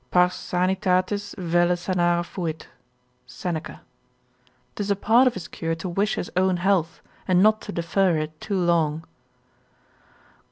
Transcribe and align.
Pars 0.09 0.33
sanitatis 0.33 1.35
velle 1.37 1.75
sanare 1.77 2.25
fuit, 2.25 2.67
(Seneca). 3.27 3.81
'Tis 4.73 4.89
a 4.89 4.95
part 4.95 5.27
of 5.27 5.35
his 5.35 5.47
cure 5.47 5.75
to 5.75 5.87
wish 5.87 6.15
his 6.15 6.31
own 6.35 6.57
health, 6.57 7.03
and 7.27 7.43
not 7.43 7.61
to 7.61 7.71
defer 7.71 8.17
it 8.17 8.41
too 8.41 8.57
long. 8.59 9.05